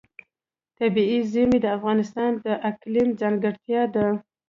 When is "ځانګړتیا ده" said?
3.21-4.05